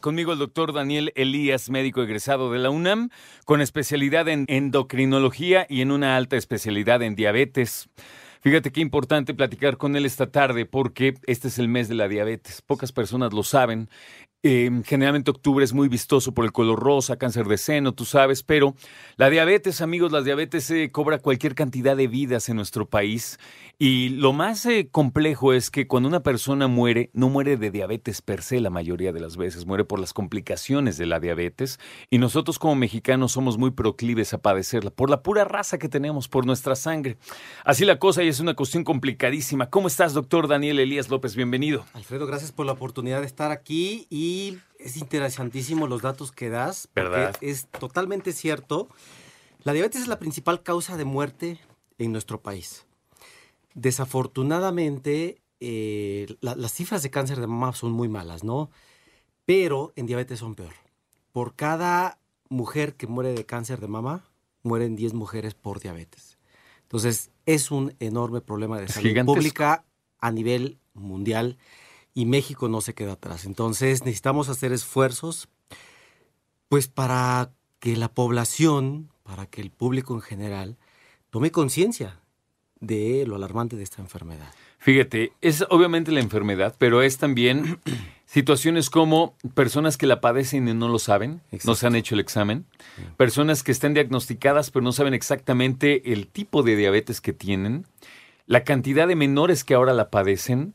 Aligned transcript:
Conmigo 0.00 0.32
el 0.32 0.38
doctor 0.38 0.72
Daniel 0.72 1.12
Elías, 1.14 1.68
médico 1.68 2.02
egresado 2.02 2.50
de 2.50 2.58
la 2.58 2.70
UNAM, 2.70 3.10
con 3.44 3.60
especialidad 3.60 4.28
en 4.28 4.46
endocrinología 4.48 5.66
y 5.68 5.82
en 5.82 5.90
una 5.90 6.16
alta 6.16 6.36
especialidad 6.36 7.02
en 7.02 7.14
diabetes. 7.14 7.90
Fíjate 8.40 8.72
qué 8.72 8.80
importante 8.80 9.34
platicar 9.34 9.76
con 9.76 9.96
él 9.96 10.06
esta 10.06 10.30
tarde 10.30 10.64
porque 10.64 11.18
este 11.26 11.48
es 11.48 11.58
el 11.58 11.68
mes 11.68 11.90
de 11.90 11.96
la 11.96 12.08
diabetes. 12.08 12.62
Pocas 12.62 12.92
personas 12.92 13.34
lo 13.34 13.42
saben. 13.42 13.90
Eh, 14.42 14.70
generalmente 14.86 15.30
octubre 15.30 15.62
es 15.62 15.74
muy 15.74 15.88
vistoso 15.88 16.32
por 16.32 16.46
el 16.46 16.52
color 16.52 16.80
rosa, 16.80 17.18
cáncer 17.18 17.46
de 17.46 17.58
seno, 17.58 17.92
tú 17.92 18.06
sabes, 18.06 18.42
pero 18.42 18.74
la 19.16 19.28
diabetes, 19.28 19.82
amigos, 19.82 20.12
la 20.12 20.22
diabetes 20.22 20.70
eh, 20.70 20.90
cobra 20.90 21.18
cualquier 21.18 21.54
cantidad 21.54 21.94
de 21.94 22.06
vidas 22.06 22.48
en 22.48 22.56
nuestro 22.56 22.88
país 22.88 23.38
y 23.78 24.08
lo 24.08 24.32
más 24.32 24.64
eh, 24.64 24.88
complejo 24.90 25.52
es 25.52 25.70
que 25.70 25.86
cuando 25.86 26.08
una 26.08 26.22
persona 26.22 26.68
muere, 26.68 27.10
no 27.12 27.28
muere 27.28 27.58
de 27.58 27.70
diabetes 27.70 28.22
per 28.22 28.42
se 28.42 28.60
la 28.60 28.70
mayoría 28.70 29.12
de 29.12 29.20
las 29.20 29.36
veces, 29.36 29.66
muere 29.66 29.84
por 29.84 30.00
las 30.00 30.14
complicaciones 30.14 30.96
de 30.96 31.04
la 31.04 31.20
diabetes 31.20 31.78
y 32.08 32.16
nosotros 32.16 32.58
como 32.58 32.76
mexicanos 32.76 33.32
somos 33.32 33.58
muy 33.58 33.72
proclives 33.72 34.32
a 34.32 34.38
padecerla 34.38 34.90
por 34.90 35.10
la 35.10 35.22
pura 35.22 35.44
raza 35.44 35.76
que 35.76 35.90
tenemos, 35.90 36.28
por 36.28 36.46
nuestra 36.46 36.76
sangre. 36.76 37.18
Así 37.66 37.84
la 37.84 37.98
cosa 37.98 38.22
y 38.22 38.28
es 38.28 38.40
una 38.40 38.54
cuestión 38.54 38.84
complicadísima. 38.84 39.68
¿Cómo 39.68 39.86
estás, 39.88 40.14
doctor 40.14 40.48
Daniel 40.48 40.78
Elías 40.78 41.10
López? 41.10 41.36
Bienvenido. 41.36 41.84
Alfredo, 41.92 42.26
gracias 42.26 42.52
por 42.52 42.64
la 42.64 42.72
oportunidad 42.72 43.20
de 43.20 43.26
estar 43.26 43.50
aquí 43.50 44.06
y 44.08 44.29
es 44.78 44.96
interesantísimo 44.96 45.86
los 45.86 46.02
datos 46.02 46.32
que 46.32 46.48
das. 46.50 46.88
Es 47.40 47.66
totalmente 47.66 48.32
cierto. 48.32 48.88
La 49.62 49.72
diabetes 49.72 50.02
es 50.02 50.08
la 50.08 50.18
principal 50.18 50.62
causa 50.62 50.96
de 50.96 51.04
muerte 51.04 51.58
en 51.98 52.12
nuestro 52.12 52.40
país. 52.40 52.86
Desafortunadamente, 53.74 55.40
eh, 55.60 56.26
la- 56.40 56.54
las 56.54 56.72
cifras 56.72 57.02
de 57.02 57.10
cáncer 57.10 57.40
de 57.40 57.46
mama 57.46 57.72
son 57.74 57.92
muy 57.92 58.08
malas, 58.08 58.44
¿no? 58.44 58.70
Pero 59.44 59.92
en 59.96 60.06
diabetes 60.06 60.38
son 60.38 60.54
peor. 60.54 60.72
Por 61.32 61.54
cada 61.54 62.18
mujer 62.48 62.94
que 62.94 63.06
muere 63.06 63.32
de 63.34 63.44
cáncer 63.44 63.80
de 63.80 63.88
mama, 63.88 64.24
mueren 64.62 64.96
10 64.96 65.12
mujeres 65.14 65.54
por 65.54 65.80
diabetes. 65.80 66.38
Entonces, 66.82 67.30
es 67.46 67.70
un 67.70 67.94
enorme 68.00 68.40
problema 68.40 68.78
de 68.80 68.88
salud 68.88 69.08
gigantesco. 69.08 69.34
pública 69.36 69.84
a 70.18 70.30
nivel 70.30 70.78
mundial 70.94 71.56
y 72.20 72.26
México 72.26 72.68
no 72.68 72.82
se 72.82 72.92
queda 72.92 73.12
atrás. 73.12 73.46
Entonces, 73.46 74.04
necesitamos 74.04 74.50
hacer 74.50 74.74
esfuerzos 74.74 75.48
pues 76.68 76.86
para 76.86 77.50
que 77.78 77.96
la 77.96 78.12
población, 78.12 79.08
para 79.22 79.46
que 79.46 79.62
el 79.62 79.70
público 79.70 80.12
en 80.14 80.20
general 80.20 80.76
tome 81.30 81.50
conciencia 81.50 82.20
de 82.78 83.24
lo 83.26 83.36
alarmante 83.36 83.76
de 83.76 83.84
esta 83.84 84.02
enfermedad. 84.02 84.52
Fíjate, 84.78 85.32
es 85.40 85.64
obviamente 85.70 86.12
la 86.12 86.20
enfermedad, 86.20 86.74
pero 86.78 87.00
es 87.00 87.16
también 87.16 87.80
situaciones 88.26 88.90
como 88.90 89.34
personas 89.54 89.96
que 89.96 90.06
la 90.06 90.20
padecen 90.20 90.68
y 90.68 90.74
no 90.74 90.88
lo 90.88 90.98
saben, 90.98 91.40
no 91.64 91.74
se 91.74 91.86
han 91.86 91.96
hecho 91.96 92.14
el 92.14 92.20
examen, 92.20 92.66
personas 93.16 93.62
que 93.62 93.72
están 93.72 93.94
diagnosticadas 93.94 94.70
pero 94.70 94.82
no 94.82 94.92
saben 94.92 95.14
exactamente 95.14 96.12
el 96.12 96.26
tipo 96.26 96.62
de 96.62 96.76
diabetes 96.76 97.22
que 97.22 97.32
tienen, 97.32 97.86
la 98.44 98.62
cantidad 98.64 99.08
de 99.08 99.16
menores 99.16 99.64
que 99.64 99.72
ahora 99.72 99.94
la 99.94 100.10
padecen 100.10 100.74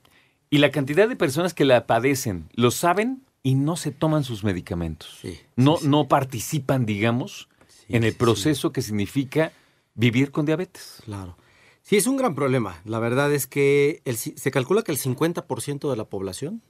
y 0.50 0.60
la 0.60 0.72
cantidad 0.72 1.08
de 1.08 1.16
personas 1.16 1.54
que 1.54 1.66
la 1.66 1.88
padecen, 1.88 2.50
lo 2.54 2.72
saben 2.72 3.24
y 3.44 3.56
no 3.56 3.76
se 3.78 3.92
toman 3.92 4.24
sus 4.24 4.44
medicamentos. 4.44 5.20
Sí, 5.22 5.40
no, 5.56 5.78
sí, 5.78 5.88
no 5.88 6.08
participan, 6.08 6.86
digamos, 6.86 7.50
en 7.90 8.04
el 8.04 8.14
proceso 8.14 8.72
que 8.72 8.82
significa 8.82 9.52
vivir 9.94 10.32
con 10.32 10.46
diabetes. 10.46 11.02
Claro. 11.06 11.38
Sí, 11.82 11.98
es 11.98 12.08
un 12.08 12.18
gran 12.18 12.34
problema. 12.34 12.82
La 12.84 13.00
verdad 13.00 13.32
es 13.32 13.46
que 13.46 14.02
el 14.06 14.18
se 14.18 14.52
calcula 14.52 14.82
que 14.82 14.92
el 14.92 14.98
50% 14.98 15.90
de 15.90 15.96
la 15.96 16.06
población 16.06 16.62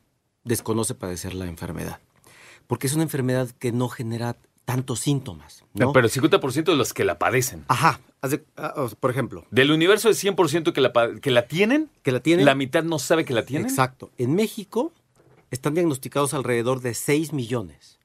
desconoce 0.43 0.93
padecer 0.93 1.33
la 1.33 1.45
enfermedad. 1.45 1.99
Porque 2.67 2.87
es 2.87 2.93
una 2.93 3.03
enfermedad 3.03 3.49
que 3.51 3.71
no 3.71 3.87
genera 3.87 4.37
tantos 4.65 4.99
síntomas. 4.99 5.63
¿no? 5.73 5.93
Pero 5.93 6.07
el 6.07 6.11
50% 6.11 6.63
de 6.65 6.75
los 6.75 6.93
que 6.93 7.05
la 7.05 7.17
padecen. 7.17 7.63
Ajá. 7.67 8.01
ah, 8.57 8.87
por 8.99 9.11
ejemplo, 9.11 9.45
Del 9.51 9.71
universo 9.71 10.09
de 10.09 10.15
100% 10.15 10.73
que 10.73 10.81
la, 10.81 10.91
que 11.21 11.31
la 11.31 11.47
tienen, 11.47 11.89
que 12.01 12.11
la 12.11 12.19
tienen. 12.19 12.45
la 12.45 12.55
mitad 12.55 12.83
no 12.83 12.99
sabe 12.99 13.25
que 13.25 13.33
la 13.33 13.45
tienen. 13.45 13.67
Exacto. 13.69 14.11
En 14.17 14.35
México 14.35 14.91
están 15.51 15.75
diagnosticados 15.75 16.33
alrededor 16.33 16.81
de 16.81 16.93
6 16.93 17.31
millones. 17.33 17.99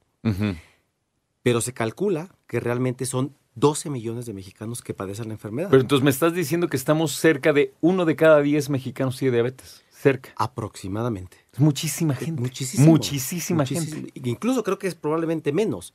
Pero 1.43 1.61
se 1.61 1.73
calcula 1.73 2.29
que 2.47 2.59
realmente 2.59 3.05
son 3.07 3.35
12 3.55 3.89
millones 3.89 4.25
de 4.27 4.33
mexicanos 4.33 4.81
que 4.81 4.93
padecen 4.93 5.27
la 5.29 5.33
enfermedad. 5.33 5.69
Pero 5.71 5.81
entonces 5.81 6.03
me 6.03 6.11
estás 6.11 6.33
diciendo 6.33 6.67
que 6.67 6.77
estamos 6.77 7.13
cerca 7.13 7.53
de 7.53 7.73
uno 7.81 8.05
de 8.05 8.15
cada 8.15 8.41
10 8.41 8.69
mexicanos 8.69 9.17
tiene 9.17 9.33
diabetes. 9.33 9.83
Cerca. 9.89 10.31
Aproximadamente. 10.35 11.37
Muchísima 11.57 12.15
gente. 12.15 12.41
Muchísima 12.41 12.85
Muchísimo. 12.87 13.63
gente. 13.65 14.11
Incluso 14.29 14.63
creo 14.63 14.79
que 14.79 14.87
es 14.87 14.95
probablemente 14.95 15.51
menos. 15.51 15.93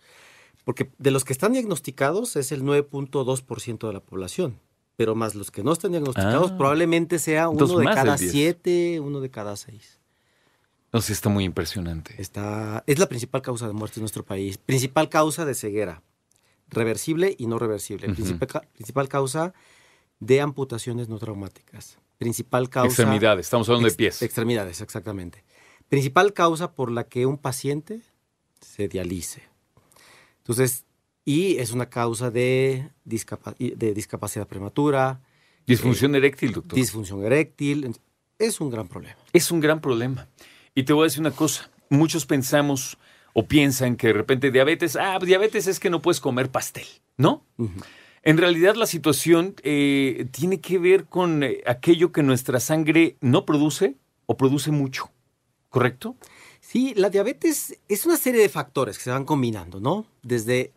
Porque 0.67 0.91
de 0.99 1.13
los 1.13 1.25
que 1.25 1.33
están 1.33 1.53
diagnosticados 1.53 2.35
es 2.35 2.51
el 2.51 2.65
9.2% 2.65 3.87
de 3.87 3.93
la 3.93 4.01
población. 4.01 4.59
Pero 4.97 5.15
más 5.15 5.37
los 5.37 5.53
que 5.53 5.63
no 5.63 5.73
están 5.73 5.93
diagnosticados 5.93 6.51
Ah. 6.51 6.57
probablemente 6.59 7.21
sea 7.21 7.49
uno 7.49 7.79
de 7.79 7.85
cada 7.85 8.17
10. 8.17 8.33
7, 8.33 8.99
uno 9.01 9.21
de 9.21 9.31
cada 9.31 9.55
6. 9.57 10.01
No 10.93 11.01
sé, 11.01 11.13
está 11.13 11.29
muy 11.29 11.45
impresionante. 11.45 12.15
Está, 12.21 12.83
es 12.89 12.99
la 12.99 13.07
principal 13.07 13.43
causa 13.43 13.69
de 13.69 13.75
muerte 13.75 14.01
en 14.01 14.03
nuestro 14.03 14.25
país. 14.25 14.59
Principal 14.59 15.09
causa 15.09 15.45
de 15.45 15.55
ceguera. 15.55 16.03
Reversible 16.69 17.37
y 17.39 17.47
no 17.47 17.59
reversible. 17.61 18.09
Principal, 18.13 18.49
ca- 18.49 18.61
principal 18.73 19.09
causa 19.09 19.55
de 20.19 20.41
amputaciones 20.41 21.09
no 21.09 21.19
traumáticas. 21.19 21.99
Principal 22.19 22.69
causa... 22.71 22.89
Extremidades, 22.89 23.47
estamos 23.47 23.69
hablando 23.69 23.89
de 23.89 23.95
pies. 23.95 24.21
Extremidades, 24.23 24.81
exactamente. 24.81 25.45
Principal 25.89 26.33
causa 26.33 26.73
por 26.73 26.91
la 26.91 27.05
que 27.05 27.25
un 27.27 27.39
paciente 27.39 28.01
se 28.61 28.89
dialice. 28.89 29.43
Entonces, 30.47 30.85
y 31.25 31.57
es 31.57 31.73
una 31.73 31.87
causa 31.91 32.31
de, 32.31 32.89
discapa- 33.05 33.57
de 33.59 33.95
discapacidad 33.95 34.47
prematura, 34.47 35.21
Disfunción 35.67 36.15
eréctil, 36.15 36.53
doctor. 36.53 36.79
disfunción 36.79 37.25
eréctil. 37.25 37.93
Es 38.39 38.61
un 38.61 38.71
gran 38.71 38.87
problema. 38.87 39.17
es 39.33 39.51
un 39.51 39.59
gran 39.59 39.81
problema. 39.81 40.29
Y 40.77 40.85
te 40.85 40.93
voy 40.93 41.03
a 41.03 41.05
decir 41.07 41.19
una 41.21 41.33
cosa. 41.33 41.69
Muchos 41.91 42.25
pensamos 42.27 42.97
o 43.33 43.47
piensan 43.49 43.97
que 43.97 44.07
de 44.09 44.13
repente 44.13 44.53
diabetes, 44.53 44.95
ah, 44.95 45.19
diabetes 45.21 45.67
es 45.67 45.81
que 45.81 45.91
no 45.91 46.01
puedes 46.01 46.21
comer 46.21 46.49
pastel, 46.53 46.87
¿no? 47.17 47.45
En 48.23 48.39
realidad 48.39 48.77
la 48.77 48.87
situación 48.87 49.57
eh, 49.65 50.27
tiene 50.31 50.61
que 50.61 50.79
ver 50.79 51.07
con 51.07 51.43
eh, 51.43 51.63
aquello 51.67 52.13
que 52.13 52.23
nuestra 52.23 52.61
sangre 52.61 53.17
no 53.21 53.45
produce 53.45 53.97
o 54.27 54.37
produce 54.37 54.71
mucho, 54.71 55.11
¿correcto? 55.71 56.15
Sí, 56.67 56.95
la 56.97 57.11
diabetes 57.11 57.79
es 57.89 58.07
una 58.07 58.17
serie 58.17 58.41
de 58.41 58.49
factores 58.49 58.99
que 58.99 59.05
se 59.05 59.11
van 59.11 59.25
combinando, 59.25 59.79
¿no? 59.79 60.05
Desde 60.25 60.73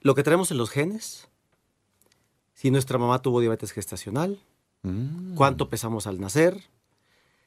lo 0.00 0.14
que 0.14 0.22
tenemos 0.22 0.50
en 0.50 0.56
los 0.56 0.70
genes, 0.70 1.28
si 2.54 2.70
nuestra 2.70 2.96
mamá 2.96 3.20
tuvo 3.20 3.40
diabetes 3.40 3.72
gestacional, 3.72 4.40
cuánto 5.34 5.68
pesamos 5.68 6.06
al 6.06 6.20
nacer, 6.20 6.62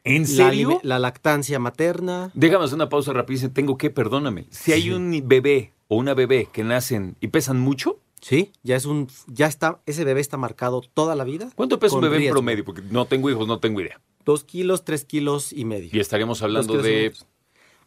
¿En 0.03 0.27
serio? 0.27 0.79
la 0.83 0.99
lactancia 0.99 1.57
materna. 1.57 2.29
Déjame 2.35 2.65
hacer 2.65 2.75
una 2.75 2.89
pausa 2.89 3.11
rapidísima. 3.11 3.51
Tengo 3.51 3.75
que, 3.75 3.89
perdóname. 3.89 4.45
Si 4.51 4.71
hay 4.71 4.91
un 4.91 5.23
bebé 5.25 5.73
o 5.87 5.95
una 5.95 6.13
bebé 6.13 6.47
que 6.53 6.63
nacen 6.63 7.15
y 7.21 7.29
pesan 7.29 7.59
mucho, 7.59 7.97
Sí, 8.23 8.53
ya 8.63 8.77
es 8.77 8.85
un, 8.85 9.09
ya 9.27 9.47
está, 9.47 9.81
ese 9.85 10.05
bebé 10.05 10.21
está 10.21 10.37
marcado 10.37 10.81
toda 10.93 11.13
la 11.13 11.25
vida. 11.25 11.49
¿cuánto 11.55 11.77
pesa 11.77 11.95
un 11.95 12.03
bebé 12.03 12.25
en 12.25 12.31
promedio? 12.31 12.63
Porque 12.63 12.81
no 12.81 13.05
tengo 13.05 13.29
hijos, 13.29 13.49
no 13.49 13.59
tengo 13.59 13.81
idea. 13.81 13.99
Dos 14.23 14.45
kilos, 14.45 14.85
tres 14.85 15.03
kilos 15.03 15.51
y 15.51 15.65
medio. 15.65 15.89
Y 15.91 15.99
estaríamos 15.99 16.41
hablando 16.41 16.81
de... 16.81 17.13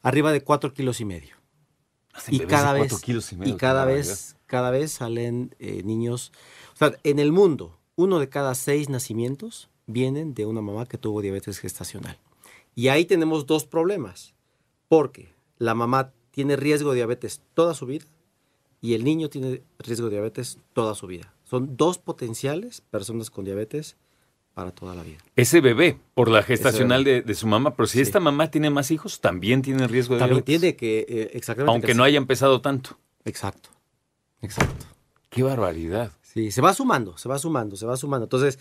Arriba 0.03 0.33
de 0.33 0.43
cuatro 0.43 0.75
kilos 0.75 1.01
y 1.01 1.07
medio. 1.07 1.37
Hacen 2.13 2.35
Y 2.35 2.41
cada 2.41 2.75
vez, 2.75 3.01
kilos 3.01 3.33
y 3.33 3.37
medio, 3.37 3.55
y 3.55 3.57
cada 3.57 3.87
vez, 3.87 4.37
cada 4.45 4.71
vez 4.71 4.93
salen 4.93 5.55
eh, 5.59 5.83
niños. 5.85 6.33
O 6.75 6.77
sea, 6.77 6.93
en 7.03 7.19
el 7.19 7.33
mundo, 7.33 7.79
uno 7.95 8.19
de 8.19 8.29
cada 8.29 8.55
seis 8.55 8.91
nacimientos 8.91 9.71
vienen 9.87 10.35
de 10.35 10.45
una 10.45 10.61
mamá 10.61 10.85
que 10.85 10.99
tuvo 10.99 11.23
diabetes 11.23 11.59
gestacional. 11.61 12.19
Y 12.75 12.89
ahí 12.89 13.07
tenemos 13.07 13.47
dos 13.47 13.65
problemas. 13.65 14.35
Porque 14.89 15.35
la 15.57 15.75
mamá 15.75 16.13
tiene 16.31 16.57
riesgo 16.57 16.91
de 16.91 16.97
diabetes 16.97 17.41
toda 17.55 17.73
su 17.73 17.87
vida 17.87 18.05
y 18.81 18.95
el 18.95 19.05
niño 19.05 19.29
tiene 19.29 19.63
riesgo 19.79 20.07
de 20.07 20.13
diabetes 20.13 20.59
toda 20.73 20.95
su 20.95 21.07
vida. 21.07 21.33
Son 21.45 21.77
dos 21.77 21.99
potenciales 21.99 22.81
personas 22.81 23.31
con 23.31 23.45
diabetes 23.45 23.97
para 24.55 24.71
toda 24.71 24.95
la 24.95 25.03
vida. 25.03 25.19
Ese 25.37 25.61
bebé, 25.61 25.99
por 26.15 26.29
la 26.31 26.43
gestacional 26.43 27.05
de, 27.05 27.23
de 27.23 27.35
su 27.35 27.47
mamá, 27.47 27.75
pero 27.77 27.87
si 27.87 28.01
esta 28.01 28.21
mamá 28.21 28.51
tiene 28.51 28.71
más 28.71 28.91
hijos, 28.91 29.21
también 29.21 29.61
tiene 29.63 29.87
riesgo 29.87 30.15
de 30.15 30.21
También 30.21 30.45
diabetes. 30.45 30.61
tiene 30.61 30.77
que, 30.77 31.23
eh, 31.23 31.31
exactamente. 31.35 31.71
Aunque 31.73 31.87
que 31.89 31.95
no 31.95 32.05
haya 32.05 32.17
empezado 32.17 32.61
tanto. 32.61 32.99
Exacto, 33.25 33.69
exacto. 34.41 34.87
Qué 35.29 35.43
barbaridad. 35.43 36.13
Sí, 36.23 36.51
se 36.51 36.63
va 36.63 36.73
sumando, 36.73 37.19
se 37.19 37.29
va 37.29 37.39
sumando, 37.39 37.77
se 37.77 37.87
va 37.87 37.97
sumando. 37.97 38.25
Entonces, 38.25 38.59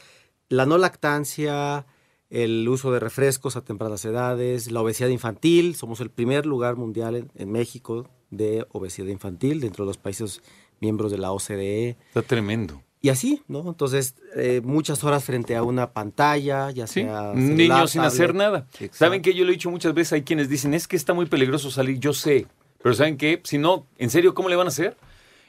la 0.49 0.65
no 0.65 0.77
lactancia, 0.77 1.85
el 2.29 2.67
uso 2.67 2.91
de 2.91 2.99
refrescos 2.99 3.55
a 3.55 3.63
tempranas 3.63 4.03
edades, 4.03 4.71
la 4.71 4.81
obesidad 4.81 5.09
infantil, 5.09 5.75
somos 5.75 6.01
el 6.01 6.09
primer 6.09 6.45
lugar 6.45 6.75
mundial 6.75 7.15
en, 7.15 7.31
en 7.35 7.51
México 7.51 8.09
de 8.31 8.65
obesidad 8.71 9.07
infantil 9.07 9.61
dentro 9.61 9.85
de 9.85 9.89
los 9.89 9.97
países 9.97 10.41
miembros 10.81 11.11
de 11.11 11.17
la 11.17 11.31
OCDE. 11.31 11.97
Está 12.07 12.21
tremendo. 12.21 12.81
Y 13.01 13.09
así, 13.09 13.43
¿no? 13.47 13.67
Entonces, 13.69 14.15
eh, 14.35 14.61
muchas 14.63 15.03
horas 15.03 15.23
frente 15.23 15.55
a 15.55 15.61
una 15.63 15.91
pantalla, 15.93 16.71
ya 16.71 16.87
Sí, 16.87 17.01
sea... 17.01 17.33
niños 17.35 17.91
sin 17.91 17.99
tablet. 18.01 18.13
hacer 18.13 18.33
nada. 18.33 18.67
Exacto. 18.73 18.97
¿Saben 18.97 19.21
que 19.21 19.33
Yo 19.35 19.43
lo 19.45 19.51
he 19.51 19.53
dicho 19.53 19.69
muchas 19.69 19.93
veces, 19.93 20.13
hay 20.13 20.23
quienes 20.23 20.49
dicen, 20.49 20.73
es 20.73 20.87
que 20.87 20.95
está 20.95 21.13
muy 21.13 21.27
peligroso 21.27 21.69
salir, 21.69 21.99
yo 21.99 22.13
sé, 22.13 22.47
pero 22.81 22.95
¿saben 22.95 23.17
qué? 23.17 23.41
Si 23.43 23.59
no, 23.59 23.85
¿en 23.99 24.09
serio 24.09 24.33
cómo 24.33 24.49
le 24.49 24.55
van 24.55 24.65
a 24.67 24.69
hacer? 24.69 24.97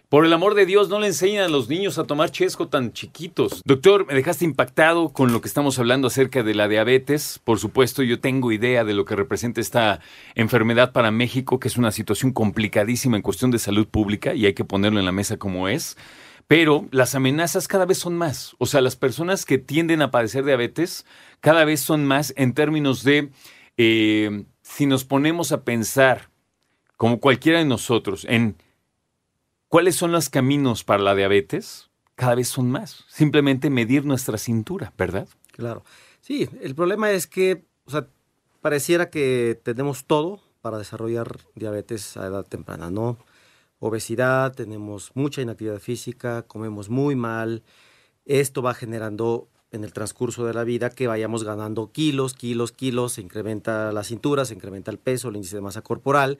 Por 0.08 0.25
el 0.25 0.32
amor 0.32 0.55
de 0.55 0.67
Dios, 0.67 0.88
no 0.88 1.00
le 1.00 1.08
enseñan 1.08 1.43
a 1.43 1.49
los 1.49 1.69
niños 1.69 1.99
a 1.99 2.05
tomar 2.05 2.31
chesco 2.31 2.69
tan 2.69 2.93
chiquitos. 2.93 3.61
Doctor, 3.64 4.06
me 4.06 4.14
dejaste 4.14 4.44
impactado 4.44 5.08
con 5.08 5.32
lo 5.32 5.41
que 5.41 5.49
estamos 5.49 5.81
hablando 5.81 6.06
acerca 6.06 6.44
de 6.44 6.55
la 6.55 6.69
diabetes. 6.69 7.41
Por 7.43 7.58
supuesto, 7.58 8.05
yo 8.05 8.20
tengo 8.20 8.53
idea 8.53 8.85
de 8.85 8.94
lo 8.94 9.05
que 9.05 9.17
representa 9.17 9.61
esta 9.61 9.99
enfermedad 10.37 10.93
para 10.93 11.11
México, 11.11 11.58
que 11.58 11.67
es 11.67 11.76
una 11.76 11.91
situación 11.91 12.32
complicadísima 12.32 13.17
en 13.17 13.23
cuestión 13.23 13.50
de 13.50 13.58
salud 13.58 13.88
pública 13.88 14.32
y 14.32 14.47
hay 14.47 14.55
que 14.55 14.64
ponerlo 14.64 15.00
en 15.00 15.06
la 15.06 15.11
mesa 15.11 15.38
como 15.38 15.67
es. 15.67 15.97
Pero 16.47 16.87
las 16.93 17.17
amenazas 17.17 17.67
cada 17.67 17.85
vez 17.85 17.99
son 17.99 18.17
más. 18.17 18.55
O 18.58 18.67
sea, 18.67 18.82
las 18.82 18.94
personas 18.94 19.44
que 19.44 19.58
tienden 19.58 20.03
a 20.03 20.12
padecer 20.12 20.44
diabetes 20.44 21.05
cada 21.41 21.64
vez 21.64 21.81
son 21.81 22.05
más 22.05 22.32
en 22.37 22.55
términos 22.55 23.03
de, 23.03 23.31
eh, 23.76 24.44
si 24.62 24.87
nos 24.87 25.05
ponemos 25.05 25.50
a 25.50 25.64
pensar, 25.64 26.31
como 26.97 27.19
cualquiera 27.19 27.58
de 27.58 27.64
nosotros, 27.64 28.25
en 28.31 28.55
cuáles 29.76 29.96
son 29.96 30.11
los 30.11 30.31
caminos 30.31 30.84
para 30.84 31.02
la 31.02 31.14
diabetes, 31.14 31.90
cada 32.14 32.34
vez 32.34 32.49
son 32.49 32.70
más. 32.70 33.05
Simplemente 33.08 33.69
medir 33.69 34.06
nuestra 34.06 34.38
cintura, 34.38 34.94
¿verdad? 34.96 35.28
Claro. 35.52 35.84
Sí, 36.23 36.49
el 36.62 36.75
problema 36.75 37.11
es 37.11 37.26
que, 37.26 37.67
o 37.84 37.90
sea, 37.90 38.06
pareciera 38.62 39.11
que 39.11 39.61
tenemos 39.62 40.06
todo 40.06 40.40
para 40.62 40.78
desarrollar 40.78 41.40
diabetes 41.56 42.17
a 42.17 42.25
edad 42.25 42.46
temprana, 42.46 42.90
¿no? 42.90 43.19
Obesidad, 43.78 44.55
tenemos 44.55 45.11
mucha 45.12 45.43
inactividad 45.43 45.79
física, 45.79 46.40
comemos 46.40 46.88
muy 46.88 47.14
mal. 47.14 47.62
Esto 48.25 48.62
va 48.62 48.72
generando 48.72 49.46
en 49.72 49.84
el 49.84 49.93
transcurso 49.93 50.46
de 50.46 50.55
la 50.55 50.64
vida 50.64 50.88
que 50.88 51.06
vayamos 51.06 51.44
ganando 51.44 51.93
kilos, 51.93 52.32
kilos, 52.32 52.72
kilos, 52.72 53.12
se 53.12 53.20
incrementa 53.20 53.93
la 53.93 54.05
cintura, 54.05 54.46
se 54.46 54.55
incrementa 54.55 54.90
el 54.90 54.99
peso, 54.99 55.29
el 55.29 55.37
índice 55.37 55.56
de 55.56 55.61
masa 55.61 55.82
corporal 55.82 56.38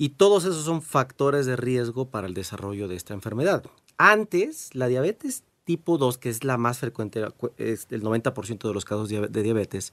y 0.00 0.08
todos 0.08 0.46
esos 0.46 0.64
son 0.64 0.80
factores 0.80 1.44
de 1.44 1.56
riesgo 1.56 2.08
para 2.08 2.26
el 2.26 2.32
desarrollo 2.32 2.88
de 2.88 2.96
esta 2.96 3.12
enfermedad. 3.12 3.64
Antes, 3.98 4.74
la 4.74 4.86
diabetes 4.86 5.44
tipo 5.64 5.98
2, 5.98 6.16
que 6.16 6.30
es 6.30 6.42
la 6.42 6.56
más 6.56 6.78
frecuente, 6.78 7.22
es 7.58 7.86
el 7.90 8.02
90% 8.02 8.66
de 8.66 8.72
los 8.72 8.86
casos 8.86 9.10
de 9.10 9.42
diabetes, 9.42 9.92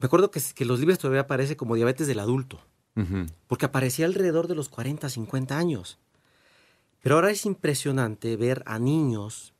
me 0.00 0.06
acuerdo 0.06 0.32
que, 0.32 0.40
que 0.52 0.64
los 0.64 0.80
libros 0.80 0.98
todavía 0.98 1.20
aparece 1.20 1.56
como 1.56 1.76
diabetes 1.76 2.08
del 2.08 2.18
adulto, 2.18 2.58
porque 3.46 3.66
aparecía 3.66 4.06
alrededor 4.06 4.48
de 4.48 4.56
los 4.56 4.68
40, 4.68 5.08
50 5.08 5.56
años. 5.56 6.00
Pero 7.04 7.14
ahora 7.14 7.30
es 7.30 7.46
impresionante 7.46 8.36
ver 8.36 8.64
a 8.66 8.80
niños 8.80 9.54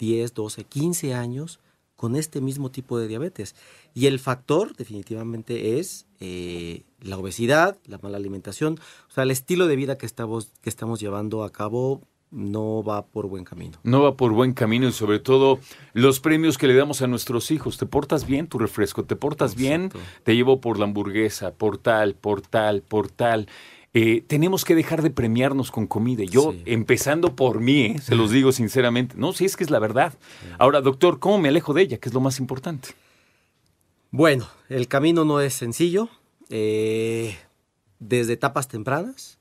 10, 0.00 0.34
12, 0.34 0.64
15 0.64 1.14
años 1.14 1.60
con 2.00 2.16
este 2.16 2.40
mismo 2.40 2.70
tipo 2.70 2.98
de 2.98 3.08
diabetes. 3.08 3.54
Y 3.92 4.06
el 4.06 4.20
factor 4.20 4.74
definitivamente 4.74 5.78
es 5.78 6.06
eh, 6.18 6.84
la 7.02 7.18
obesidad, 7.18 7.76
la 7.84 7.98
mala 7.98 8.16
alimentación, 8.16 8.78
o 9.10 9.12
sea, 9.12 9.24
el 9.24 9.30
estilo 9.30 9.66
de 9.66 9.76
vida 9.76 9.98
que 9.98 10.06
estamos, 10.06 10.50
que 10.62 10.70
estamos 10.70 10.98
llevando 10.98 11.44
a 11.44 11.52
cabo 11.52 12.00
no 12.30 12.82
va 12.82 13.04
por 13.04 13.26
buen 13.26 13.44
camino. 13.44 13.76
No 13.82 14.00
va 14.00 14.16
por 14.16 14.32
buen 14.32 14.54
camino 14.54 14.88
y 14.88 14.92
sobre 14.92 15.18
todo 15.18 15.58
los 15.92 16.20
premios 16.20 16.56
que 16.56 16.68
le 16.68 16.74
damos 16.74 17.02
a 17.02 17.06
nuestros 17.06 17.50
hijos. 17.50 17.76
Te 17.76 17.84
portas 17.84 18.26
bien 18.26 18.46
tu 18.46 18.58
refresco, 18.58 19.04
te 19.04 19.14
portas 19.14 19.54
bien, 19.54 19.92
te 20.22 20.34
llevo 20.34 20.62
por 20.62 20.78
la 20.78 20.86
hamburguesa, 20.86 21.52
por 21.52 21.76
tal, 21.76 22.14
por 22.14 22.40
tal, 22.40 22.80
por 22.80 23.10
tal. 23.10 23.46
Eh, 23.92 24.22
tenemos 24.26 24.64
que 24.64 24.76
dejar 24.76 25.02
de 25.02 25.10
premiarnos 25.10 25.70
con 25.72 25.86
comida. 25.88 26.22
Yo, 26.24 26.52
Sí. 26.52 26.62
empezando 26.66 27.34
por 27.34 27.60
mí, 27.60 27.86
eh, 27.86 27.98
se 28.00 28.14
los 28.14 28.30
digo 28.30 28.52
sinceramente. 28.52 29.16
No, 29.18 29.32
sí, 29.32 29.44
es 29.44 29.56
que 29.56 29.64
es 29.64 29.70
la 29.70 29.80
verdad. 29.80 30.14
Ahora, 30.58 30.80
doctor, 30.80 31.18
¿cómo 31.18 31.38
me 31.38 31.48
alejo 31.48 31.74
de 31.74 31.82
ella? 31.82 31.98
Que 31.98 32.08
es 32.08 32.14
lo 32.14 32.20
más 32.20 32.38
importante. 32.38 32.90
Bueno, 34.12 34.48
el 34.68 34.86
camino 34.86 35.24
no 35.24 35.40
es 35.40 35.54
sencillo. 35.54 36.08
Eh, 36.50 37.36
desde 37.98 38.32
etapas 38.34 38.68
tempranas, 38.68 39.38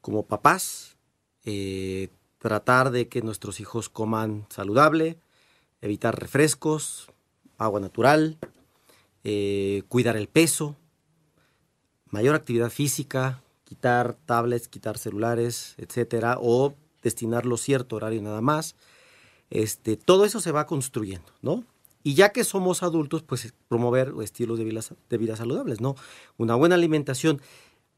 como 0.00 0.24
papás, 0.26 0.96
tratar 2.38 2.90
de 2.90 3.08
que 3.08 3.22
nuestros 3.22 3.60
hijos 3.60 3.88
coman 3.88 4.46
saludable, 4.50 5.18
evitar 5.80 6.18
refrescos, 6.18 7.08
agua 7.58 7.80
natural, 7.80 8.36
eh, 9.24 9.82
cuidar 9.88 10.16
el 10.16 10.28
peso, 10.28 10.76
mayor 12.10 12.34
actividad 12.34 12.70
física, 12.70 13.42
quitar 13.74 14.16
tablets, 14.24 14.68
quitar 14.68 14.98
celulares, 14.98 15.74
etcétera, 15.78 16.38
o 16.40 16.74
destinarlo 17.02 17.56
cierto 17.56 17.96
horario 17.96 18.22
nada 18.22 18.40
más. 18.40 18.76
Este, 19.50 19.96
todo 19.96 20.24
eso 20.24 20.40
se 20.40 20.52
va 20.52 20.66
construyendo, 20.66 21.32
¿no? 21.42 21.64
Y 22.04 22.14
ya 22.14 22.30
que 22.30 22.44
somos 22.44 22.82
adultos, 22.82 23.22
pues 23.22 23.52
promover 23.66 24.12
estilos 24.22 24.58
de 24.58 24.64
vida, 24.64 24.80
de 25.10 25.18
vida 25.18 25.36
saludables, 25.36 25.80
¿no? 25.80 25.96
Una 26.36 26.54
buena 26.54 26.76
alimentación. 26.76 27.40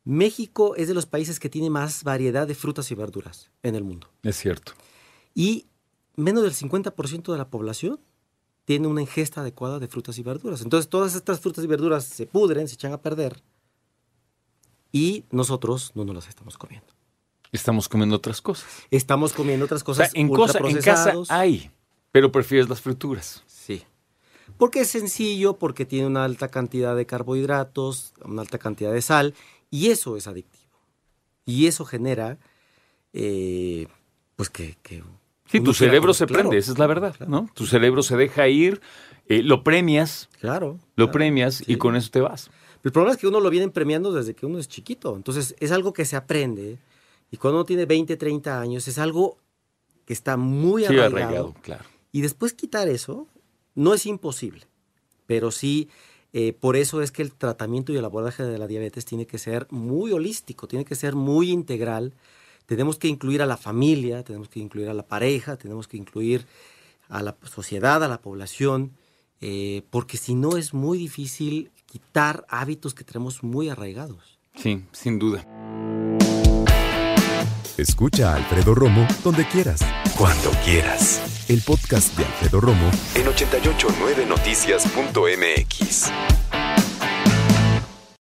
México 0.05 0.77
es 0.77 0.89
de 0.89 0.95
los 0.95 1.05
países 1.05 1.39
que 1.39 1.51
tiene 1.51 1.69
más 1.69 2.03
variedad 2.03 2.47
de 2.47 2.55
frutas 2.55 2.91
y 2.91 2.95
verduras 2.95 3.51
en 3.63 3.75
el 3.75 3.85
mundo. 3.85 4.09
Es 4.23 4.37
cierto. 4.37 4.73
Y 5.35 5.67
menos 6.15 6.43
del 6.43 6.55
50% 6.55 7.33
de 7.33 7.39
la 7.39 7.51
población 7.51 8.01
tiene 8.65 8.87
una 8.87 9.03
ingesta 9.03 9.43
adecuada 9.43 9.79
de 9.79 9.89
frutas 9.89 10.17
y 10.17 10.23
verduras. 10.23 10.63
Entonces 10.63 10.89
todas 10.89 11.15
estas 11.15 11.41
frutas 11.41 11.65
y 11.65 11.67
verduras 11.67 12.05
se 12.05 12.27
pudren, 12.27 12.67
se 12.67 12.75
echan 12.75 12.93
a 12.93 13.03
perder 13.03 13.43
y 14.93 15.25
nosotros 15.31 15.93
no 15.95 16.05
nos 16.05 16.15
las 16.15 16.29
estamos 16.29 16.57
comiendo. 16.59 16.87
Estamos 17.53 17.89
comiendo 17.89 18.17
otras 18.17 18.41
cosas. 18.41 18.67
Estamos 18.91 19.33
comiendo 19.33 19.65
otras 19.67 19.83
O 19.83 19.95
sea, 19.95 20.07
cosas 20.07 20.15
en, 20.15 20.29
cosa, 20.29 20.59
en 20.59 20.79
casa 20.79 21.13
hay, 21.29 21.71
pero 22.13 22.33
prefieres 22.33 22.69
las 22.69 22.81
frituras. 22.81 23.45
Sí. 23.47 23.85
Porque 24.59 24.81
es 24.81 24.89
sencillo, 24.89 25.55
porque 25.59 25.85
tiene 25.85 26.07
una 26.07 26.25
alta 26.25 26.49
cantidad 26.49 26.97
de 26.97 27.07
carbohidratos, 27.07 28.15
una 28.25 28.43
alta 28.43 28.59
cantidad 28.59 28.93
de 28.93 29.03
sal, 29.03 29.35
y 29.71 29.89
eso 29.89 30.17
es 30.17 30.27
adictivo. 30.27 30.65
Y 31.45 31.67
eso 31.67 31.85
genera, 31.85 32.39
eh, 33.13 33.87
pues 34.37 34.51
que... 34.51 34.77
que 34.83 35.03
Sí, 35.49 35.61
tu 35.61 35.73
cerebro 35.73 36.13
se 36.13 36.27
Claro, 36.27 36.43
prende, 36.43 36.59
esa 36.59 36.73
es 36.73 36.79
la 36.79 36.89
verdad, 36.89 37.15
claro, 37.17 37.31
¿no? 37.31 37.49
Tu 37.55 37.67
cerebro 37.67 38.03
se 38.03 38.17
deja 38.17 38.49
ir, 38.49 38.81
eh, 39.29 39.45
lo 39.45 39.63
premias, 39.63 40.29
Claro. 40.41 40.81
lo 40.97 41.07
claro, 41.07 41.13
premias 41.13 41.63
y 41.69 41.77
con 41.77 41.95
eso 41.95 42.11
te 42.11 42.21
vas. 42.21 42.51
El 42.87 42.93
problema 42.93 43.15
es 43.15 43.19
que 43.21 43.27
uno 43.27 43.41
lo 43.41 43.51
vienen 43.51 43.73
premiando 43.73 44.13
desde 44.13 44.35
que 44.37 44.47
uno 44.47 44.61
es 44.61 44.69
chiquito. 44.69 45.17
Entonces, 45.17 45.57
es 45.59 45.73
algo 45.73 45.93
que 45.93 46.05
se 46.05 46.15
aprende. 46.15 46.79
Y 47.33 47.37
cuando 47.37 47.59
uno 47.59 47.65
tiene 47.65 47.85
20, 47.85 48.17
30 48.17 48.61
años, 48.61 48.87
es 48.87 48.97
algo 48.99 49.39
que 50.05 50.13
está 50.13 50.37
muy 50.37 50.83
Sí, 50.83 50.95
arraigado. 50.95 51.17
arraigado, 51.17 51.55
claro. 51.63 51.85
Y 52.13 52.21
después 52.21 52.53
quitar 52.53 52.87
eso 52.87 53.27
no 53.75 53.93
es 53.93 54.07
imposible, 54.07 54.69
pero 55.27 55.51
sí, 55.51 55.89
eh, 56.33 56.53
por 56.53 56.77
eso 56.77 57.03
es 57.03 57.11
que 57.11 57.23
el 57.23 57.33
tratamiento 57.33 57.93
y 57.93 57.97
el 57.97 58.05
abordaje 58.05 58.45
de 58.45 58.57
la 58.57 58.69
diabetes 58.69 59.05
tiene 59.05 59.27
que 59.27 59.39
ser 59.39 59.67
muy 59.71 60.13
holístico, 60.13 60.69
tiene 60.69 60.85
que 60.85 60.95
ser 60.95 61.17
muy 61.17 61.51
integral. 61.51 62.15
Tenemos 62.67 62.99
que 62.99 63.09
incluir 63.09 63.43
a 63.43 63.47
la 63.47 63.57
familia, 63.57 64.23
tenemos 64.23 64.49
que 64.49 64.61
incluir 64.61 64.89
a 64.89 64.95
la 64.95 65.03
pareja, 65.09 65.57
tenemos 65.57 65.89
que 65.89 65.97
incluir 65.97 66.47
a 67.09 67.21
la 67.25 67.37
sociedad, 67.53 68.05
a 68.05 68.07
la 68.07 68.21
población, 68.21 68.93
eh, 69.41 69.83
porque 69.91 70.17
si 70.17 70.35
no 70.35 70.57
es 70.57 70.75
muy 70.75 70.99
difícil 70.99 71.71
quitar 71.87 72.45
hábitos 72.49 72.95
que 72.95 73.05
tenemos 73.05 73.43
muy 73.43 73.69
arraigados. 73.69 74.39
Sí, 74.55 74.85
sin 74.93 75.19
duda. 75.19 75.45
Escucha 77.77 78.33
a 78.33 78.37
Alfredo 78.37 78.75
Romo 78.75 79.07
donde 79.23 79.47
quieras. 79.47 79.81
Cuando 80.17 80.51
quieras. 80.65 81.45
El 81.49 81.61
podcast 81.61 82.17
de 82.17 82.25
Alfredo 82.25 82.61
Romo 82.61 82.91
en 83.15 83.27
889noticias.mx. 83.27 86.11